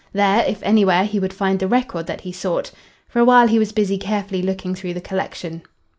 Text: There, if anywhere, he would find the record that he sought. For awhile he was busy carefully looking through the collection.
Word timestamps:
There, 0.13 0.43
if 0.47 0.63
anywhere, 0.63 1.03
he 1.05 1.19
would 1.19 1.31
find 1.31 1.59
the 1.59 1.67
record 1.67 2.07
that 2.07 2.21
he 2.21 2.31
sought. 2.31 2.71
For 3.07 3.19
awhile 3.19 3.47
he 3.47 3.59
was 3.59 3.71
busy 3.71 3.99
carefully 3.99 4.41
looking 4.41 4.73
through 4.73 4.95
the 4.95 4.99
collection. 4.99 5.61